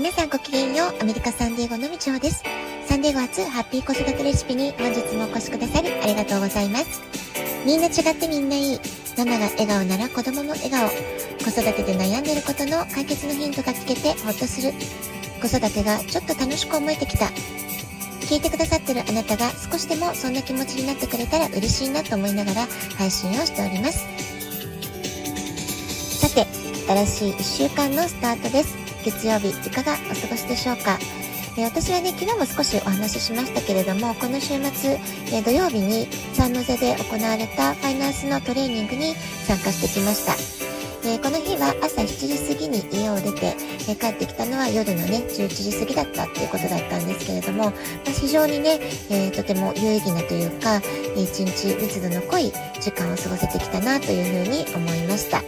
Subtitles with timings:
[0.00, 1.02] 皆さんごきげんよう。
[1.02, 2.42] アメリカサンディエゴのみちほです。
[2.86, 7.02] サンディエゴ初ハッピー子育てレシピに本日もお越しくださりありがとうございます。
[7.66, 8.80] みんな違ってみんないい。
[9.18, 10.88] ママが笑顔なら子供も笑顔。
[10.88, 14.72] 子育てで悩んでることの解決のヒントが聞けてほっとする。
[15.42, 17.26] 子育てがちょっと楽しく思えてきた。
[18.24, 24.06] 聞いてくださってるあなたが少しでもそんな気持ちになってくれたら嬉しいなと思いながら配信をしております。
[26.26, 26.46] さて、
[26.88, 28.79] 新しい1週間のスタートです。
[29.04, 30.98] 月曜日いかがお過ごしでしょうか？
[31.56, 34.98] え私はね、昨日も少しお話ししましたけれども、この週末、
[35.32, 39.14] え土曜日にサンノゼで行われたファイナンスのトレーニングに
[39.46, 40.34] 参加してきました。
[41.02, 43.56] えこの日は朝7時過ぎに家を出て、
[43.88, 47.72] え帰ってきたのは夜のね、11時過ぎだったっていうことだったんですけれども、ま
[48.06, 48.78] あ、非常にね、
[49.10, 50.80] えー、とても有意義なというか、
[51.16, 55.42] 一日密度の濃い時間を過ごせてきたなというふうに思いました。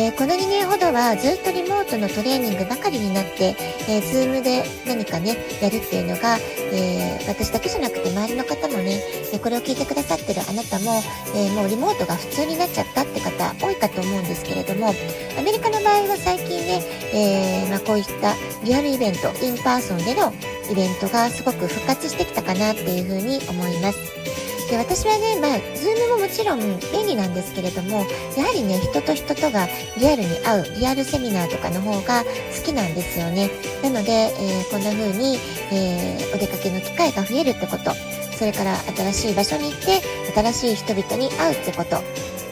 [0.00, 3.54] えー、この2年ほどはずっとリモートのトレーニングばかりになって、
[3.86, 6.38] えー、ズームで何かね、やるっていうのが、
[6.72, 8.98] えー、私だけじゃなくて周りの方もね、
[9.34, 11.02] えこれを聞いてくださってるあなたも、
[11.36, 14.94] えもうリモートが普通になっちゃったって方多いかと思うんですけれども、
[15.38, 16.80] アメリカの場合は最近ね、
[17.12, 18.32] えまあ、こういった
[18.64, 20.32] リアルイベント、 in person での
[20.72, 24.29] イベントがすごく復活してきたかなっていうふうに思います。
[24.70, 29.66] で私はね、まあ、ズームももちろん便利なんですけれども、やはりね、人と人とが
[29.98, 33.50] リアルに会う、リアルセミナーとかの方が好きなんですよね。
[33.82, 35.38] なので、えー、こんな風に、
[35.72, 37.90] えー、お出かけの機会が増えるってこと、
[38.38, 40.00] それから新しい場所に行って、
[40.32, 41.96] 新しい人々に会うってこと、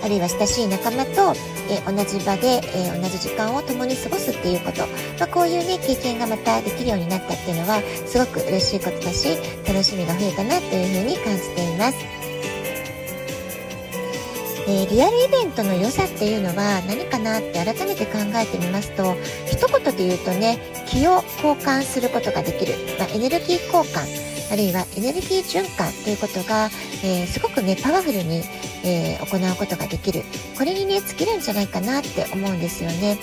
[0.03, 1.35] あるいは親しい仲間と、
[1.71, 4.81] え同じ場で、え同じ時間を共に過ごすっていうこと、
[5.19, 12.19] まあ、こういうね、経験がまたできるようになったっていうのは、すごく嬉しいことだし、楽しみが増えたなというふうに感じています。
[14.69, 22.75] え、リアルイベントの良さっていうのは何かなって改めて考えてみますと、一言で言うとね、気を交換することができる。
[22.99, 24.29] まあ、エネルギー交換。
[24.51, 26.71] あるいはエネルギー循環ということが、
[27.03, 28.43] えー、すごくね、パワフルに、
[28.85, 30.23] えー、行うことができる。
[30.57, 33.19] これにね、尽きるんじゃないかなって思うんですよね。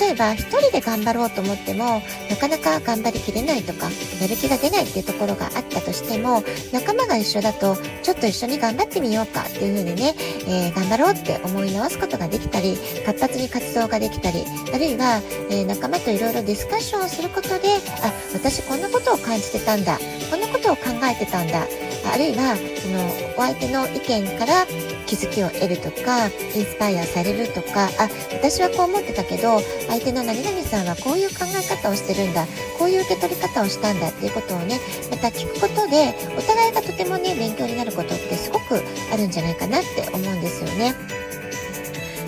[0.00, 3.88] 例えば一人で頑張ろうと思ってもなかなか頑張りきれないとか
[4.20, 10.14] やる気が出ないっていうところがあったとしても仲間が一緒だとちょっと一緒に頑張ってみようかっていう風にね、
[10.46, 17.68] えー、頑張ろうって思い直すことができたり活発に活動ができたりあるいは、えー、仲間といろいろディスカッションをすることで
[18.02, 19.98] あ私こんなことを感じてたんだ
[20.30, 21.66] こんなことを考えてたんだ
[22.12, 23.04] あるいはその
[23.36, 24.66] お相手の意見から
[25.06, 32.46] 気づきを得るとかインスパイアされるとかあ私はこう思ってたけど相手の何々さんはこういう考え方をしてるんだ
[32.78, 38.80] こういう受け取り方をしたんだっていうことをねまた聞くことでお互いがとてもね勉強になることってすごく
[39.12, 40.94] あるんじゃないかなって思うんですよね。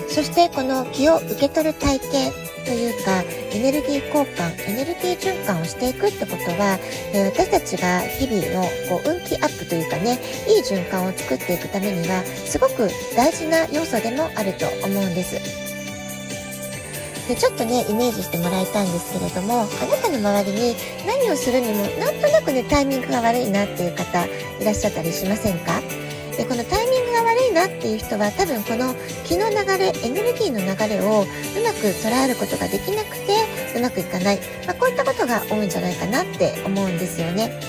[0.09, 2.33] そしてこの気を受け取る体験
[2.65, 6.79] というかエネルギー交換エネルギー循環をしていくってことは、
[7.13, 15.35] えー、私たちが日々のこう運気アップというかねいい循環を作っていくためにはすごく大事な要素でもあると思うんです。
[17.27, 19.69] でちょっとねイメージしてもらいたいんですけれどもあな
[20.01, 20.75] たの周りに
[21.05, 24.29] 何をするにもなんとなくねタイミングが悪いなっていう方い
[24.65, 25.79] らっしゃったりしませんか？
[26.35, 28.95] でこのタイミングが悪いなっていう人は多分この
[29.25, 31.25] 気の流れエネルギーの流れを
[31.57, 33.45] うまく捉えることができなくて
[33.75, 37.59] うまくいかない、まあ、こういったことが多いんじゃないかなって思うんですよね。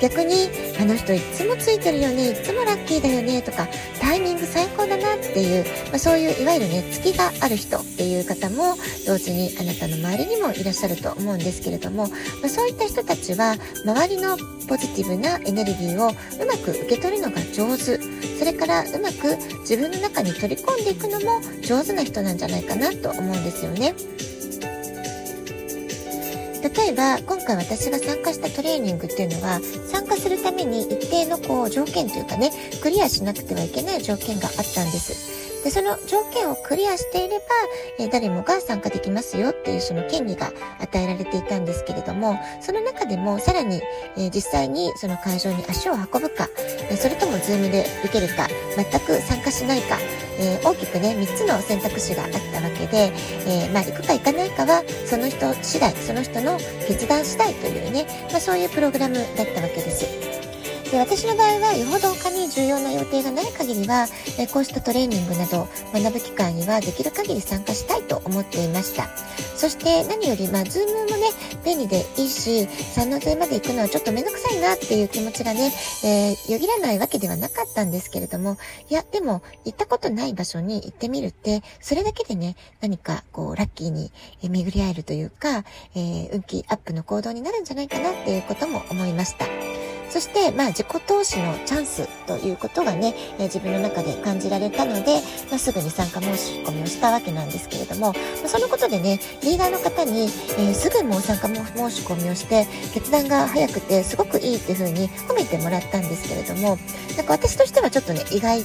[0.00, 0.48] 逆に
[0.80, 3.66] あの人いつもついてるよねいつもラッキーだよねとか
[4.00, 8.76] タイミング最高だなっていう、まあ、そういういわゆるね月がある人っていう方も
[9.06, 12.14] 同時にあなたの周りにもいらっしゃると思うんですけれども、ま
[12.46, 14.36] あ、そういった人たちは周りの
[14.68, 17.98] ポジティブなエネルギーをうまく受け取るのが上手
[18.38, 23.94] それからうまく自分の中に取り込んでいくのも上手な人なんじゃないかなと思うんですよね。
[26.66, 32.50] 例えば今回私が参加したトレーニングっていうのは参加するために一定のこう条件というかね
[32.82, 35.45] クリアしなくてはいけない条件があったんです。
[35.66, 37.44] で、その条件をクリアしていれば、
[37.98, 43.82] え誰もが参加できますよっていうその権利が与えられていたんですけれども、その中でもさらに、
[44.16, 46.48] え実際にその会場に足を運ぶか、
[46.88, 48.46] えそれともズームで受けるか、
[48.76, 49.98] 全く参加しないか、
[50.38, 53.12] え大きくね、3つの選択肢があったわけで、
[53.48, 60.55] えまあ、行くか行かないかは、その人次第、その人の決断次第というね、まあ、そういうプログラムだったわけです。
[60.90, 64.06] で私の場合はよほど他に重要な予定がない限りは、
[64.38, 69.08] えこうしたトレーニングなど学ぶ機会にはできる限り参加したいと思っていました
[69.56, 71.28] そして何よりまあズームもね
[71.64, 75.72] 便利でいいし三ノ瀬まで行くのはちょっとめんどくさいなっていう気持ちがね、
[76.04, 78.56] えー、よぎらないわけではなかったんですけれども
[78.88, 84.12] いやでも行ったことない場所に行ってみるってそれだけでね何かこうラッキーに
[84.42, 89.85] 巡り合えるというか、えー、運気アップの行動になるんじゃないかなっていうことも思いました。
[90.10, 95.20] そして、まあ、自己投資のチャンスということがね、えー、自分の中で感じられたので、
[95.50, 106.78] まあ、すぐに参加申し込みをしたわけなんですけれども、まあ、そのことでね、リーダーの方に、えー、すぐもう参加申し込みをして、決断が早くてすごくいいっていうふうに褒めてもらったんですけれども、
[107.16, 108.64] なんか私としてはちょっとね、意外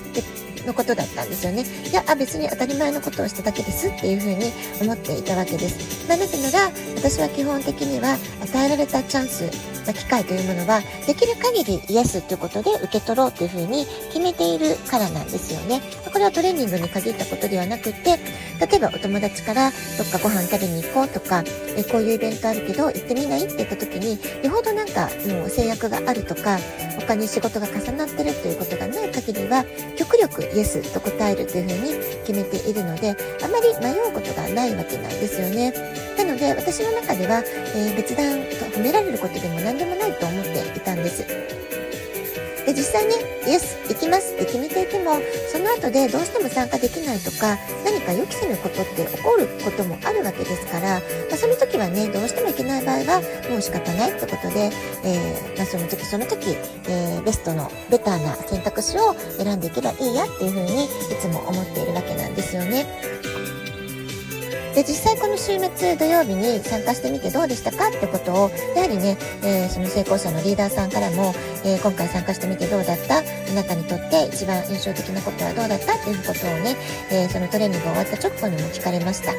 [0.65, 1.63] のことだったんですよね。
[1.89, 6.07] いや、あ別に当たり前のことをしただけですっていうふうに思っていたわけです。
[6.07, 15.81] なぜなら、私は基本的には与えられたチャンスま、機会というものは、できる限りイエスということで受け取ろうというふうに決めているからなんですよね。
[16.11, 18.19] これはトレーニングに限ったことではなくて、
[18.61, 21.43] 例えばお友達からどっかご飯食べに行こうとか、
[21.75, 23.45] えこういうイベントあるけど行ってみない？
[23.45, 26.59] って言った時に、よほどなんかもう制約があるとか、
[26.99, 29.65] 他に仕事が重なってるということがない限りは、
[29.97, 31.93] 極力イエスと答えるというふうに
[32.23, 35.73] 決めているので、あまり迷うことがないわけなんですよね。
[36.15, 37.43] なので、私の中では、
[37.75, 38.39] えー、別段
[38.71, 41.60] 褒められることでも何でもないと思っていたんです。
[42.73, 43.15] で実際ね
[43.47, 45.19] イエス行きますって決めていても
[45.51, 54.71] その後でどうしても参加できないとか何か予期せぬことって起こることもあるわけですから、まあ、その時はねどうしてもいけない場合はもう仕方ないってことで、
[55.03, 56.55] えー、まあ、その時その時、
[56.87, 60.87] えー、ベストのベターな選択肢を選んでいけばいいやっていうふうにい
[61.19, 62.85] つも思っているわけなんですよね。
[64.75, 71.33] で実際この週末土曜日に参加してみてどうでしたかってことをやはりね、えー、その成功者のリーダーさんからも、
[71.65, 73.17] えー、今回参加してみてどうだった？
[73.19, 73.21] あ
[73.53, 75.97] なたにとって一番印象的なことはどうだった？
[75.97, 76.75] っていうことをね、
[77.11, 79.33] えー、そのトレーニングが終わった直後にも聞かれました。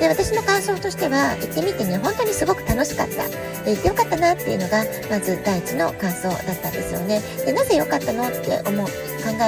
[0.00, 3.28] で私の感想としては行ってみてね本当にすごく楽しかった。
[3.64, 7.20] で行ってよかったなっていうのがまず第一の感想だったんですよね。
[7.44, 8.92] でなぜ良かったのって思う考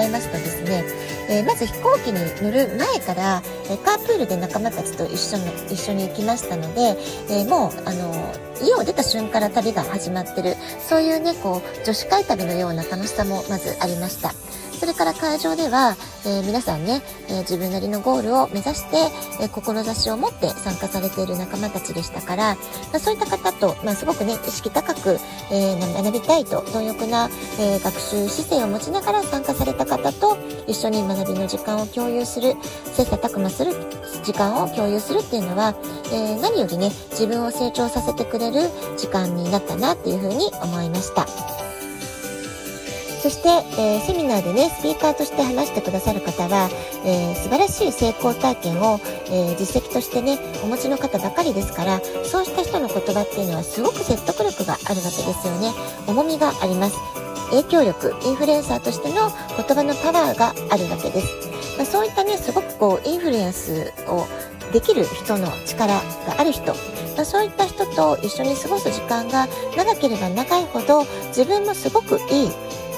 [0.02, 0.84] えますとですね、
[1.28, 6.96] えー、まず飛行機に乗る前から、え、カープールで仲間たちと一緒の一緒に行きましたので、
[7.30, 10.56] えー、もうあの家を出た瞬間から旅が始まってる。
[10.80, 14.32] そういうねこう女子会旅のような楽しさもまずありました。
[14.78, 18.96] それから会場では、えー、皆さんね、えー、自分なりのゴールを目指して、
[19.42, 22.60] えー、志を持って参加されている仲間たちでしたから、ま
[22.94, 25.18] あ、そういった方と、まあ、すごくね、意識高く、
[25.50, 27.28] え学びたいと、貪欲な、
[27.58, 32.54] え学習姿勢を持ちながら参加された方と一緒に学びの時間を共有する、
[32.94, 33.72] 切磋琢磨する
[34.22, 35.74] 時間を共有するっていうのは、
[36.12, 41.67] え何よりね、自分を成長させてくれる時間になったなっていうふうに思いました。
[43.20, 43.48] そして、
[43.80, 46.70] えー、セミナーでね、スピーカーとして話してくださる方は、
[47.04, 55.72] えー、素晴らしい成功体験を、えー、実績としてね、お持ちの方ばかりですから、そうした人の言葉っていうのはすごく説得力があるわけですよね。
[56.06, 56.96] 重みがあります。
[57.50, 61.26] 影響力、インフルエンサーとしての言葉のパワーがあるわけです。
[61.76, 64.26] まあ、そういったね、すごくこう、インフルエンスを
[64.72, 66.02] できる人の力が
[66.38, 66.74] ある人、
[67.16, 72.50] ま、そういった人と一緒に過ごす時間が長ければ長いほど自分もすごくいい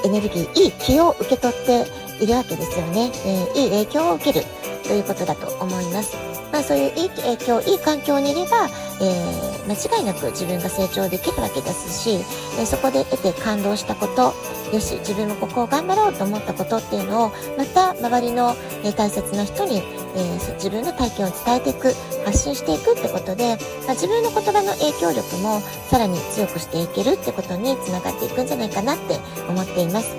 [0.05, 3.11] エネルギー、いい気を受け取っているわけですよね。
[3.25, 4.47] えー、いい影響を受ける
[4.85, 6.40] ということだと思います。
[6.52, 8.69] まあそういういい影響、いい環境にいれば、
[9.00, 12.19] えー、間違いなく自分が成長できるわけですし、
[12.58, 14.35] え、そこで得て感動したこと、
[14.75, 18.55] よし、自分もここを頑張ろうと思ったことっていうのを、また周りの、
[18.85, 19.82] え大切な人に、
[20.17, 21.94] え、自分の体験を伝えていく、
[22.25, 23.56] 発信していくってことで、
[23.87, 30.16] まあ、自分の言葉の影響力もさらに強くしていけるってことにつながっていくんじゃないかなって思っています。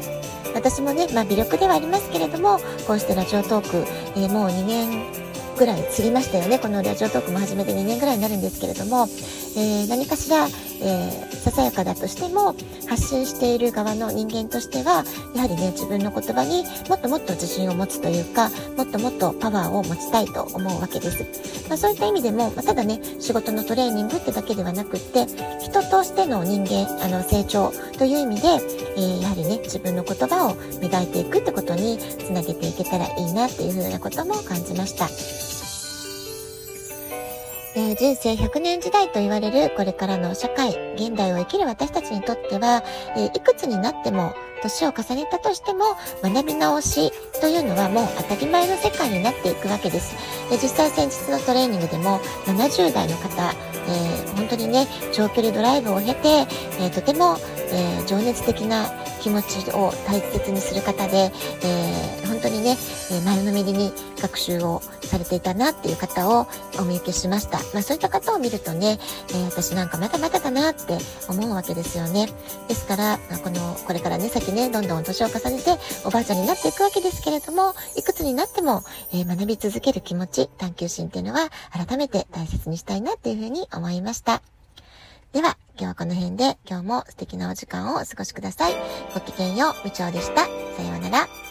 [0.54, 3.86] 私もね、まあ、微力ではありますけれども、こうしてラジオトーク、
[4.18, 6.60] えー、もう2年ぐらい過ぎましたよね。
[6.60, 9.08] このラジオトークも始めて2年ぐらいになるんですけれども、
[9.56, 10.48] えー、何かしら、
[10.82, 12.56] えー、ささやかだとしても、
[12.88, 15.04] 発信している側の人間としては、
[15.36, 21.24] やはりね、自分の言葉にもっともっと自信を持つというか、もっともっとパワーを持ちたいと思うわけです。
[21.70, 25.26] まあ、そういった意味でも、まあ、ただね、仕事のトレーニングってだけではなくって、
[25.60, 35.51] 人としての人間、あの、成長という意味で、えー、やはりね、自分の言葉を磨いていくってことにつなげていけたらいいなっていうふうなことも感じました。
[37.74, 42.84] えー、人生100年時代と言われるこれからの社会、現代を生きる私たちにとっては、
[43.16, 50.16] えー、いくつになっても、年を重ねたとしても、学び直しというのはもう当たり前の世界になっていくわけです。
[50.52, 53.54] え実際先日のトレーニングでも、70代の方、
[53.88, 56.46] え、本当にね、長距離ドライブを経て、
[56.82, 57.38] えとても、
[57.72, 61.32] え情熱的な、気持ちを大切にする方で、
[61.64, 62.76] えー、本当にね、
[63.12, 66.48] え前のめりに学習をされていたなっていう方を
[66.80, 67.60] お見受けしました。
[67.74, 68.98] まあそういった方を見るとね、
[69.30, 70.98] えー、私なんかまだまだだなって
[71.30, 72.30] 思うわけですよね。
[72.68, 84.42] ですから、まあ、この、これからね、先ね、どんどん年を重ねておばあちゃんになっていくわけですけれども、いくつになっても、えー、学び続ける気持ち、探求心っていうのは改めて大切にしたいなっていうふうに思いました。
[85.34, 88.74] では、今日はこの辺で今日も素敵なお時間をお過ごしください。
[89.16, 90.46] ごきげんよう、みちょうでした。
[90.46, 91.51] さようなら。